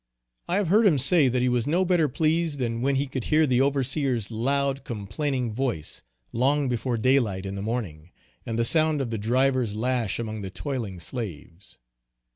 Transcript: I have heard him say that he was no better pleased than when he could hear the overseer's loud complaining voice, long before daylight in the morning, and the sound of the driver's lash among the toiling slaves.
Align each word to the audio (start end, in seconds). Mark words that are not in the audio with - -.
I 0.47 0.55
have 0.55 0.69
heard 0.69 0.87
him 0.87 0.97
say 0.97 1.27
that 1.27 1.43
he 1.43 1.47
was 1.47 1.67
no 1.67 1.85
better 1.85 2.09
pleased 2.09 2.57
than 2.57 2.81
when 2.81 2.95
he 2.95 3.05
could 3.05 3.25
hear 3.25 3.45
the 3.45 3.61
overseer's 3.61 4.31
loud 4.31 4.83
complaining 4.83 5.53
voice, 5.53 6.01
long 6.31 6.67
before 6.67 6.97
daylight 6.97 7.45
in 7.45 7.53
the 7.53 7.61
morning, 7.61 8.09
and 8.43 8.57
the 8.57 8.65
sound 8.65 8.99
of 8.99 9.11
the 9.11 9.19
driver's 9.19 9.75
lash 9.75 10.17
among 10.17 10.41
the 10.41 10.49
toiling 10.49 10.97
slaves. 10.99 11.77